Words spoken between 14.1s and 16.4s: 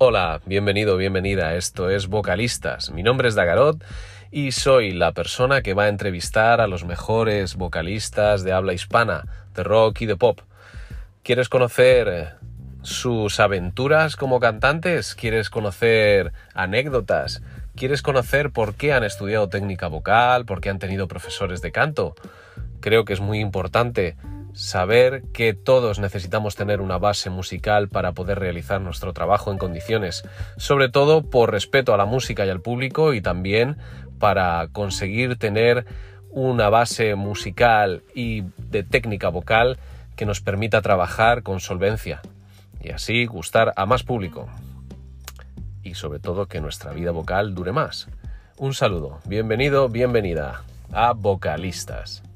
como cantantes? ¿Quieres conocer